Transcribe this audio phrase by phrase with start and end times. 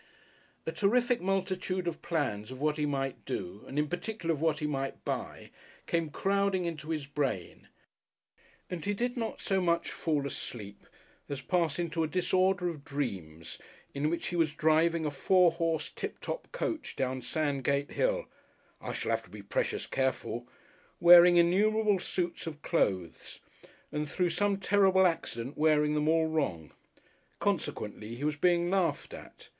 [0.65, 4.57] A terrific multitude of plans of what he might do and in particular of what
[4.57, 5.51] he might buy,
[5.85, 7.67] came crowding into his brain,
[8.67, 10.87] and he did not so much fall asleep
[11.29, 13.59] as pass into a disorder of dreams
[13.93, 18.25] in which he was driving a four horse Tip Top coach down Sandgate Hill
[18.81, 20.47] ("I shall have to be precious careful"),
[20.99, 23.39] wearing innumerable suits of clothes,
[23.91, 26.71] and through some terrible accident wearing them all wrong.
[27.37, 29.49] Consequently he was being laughed at.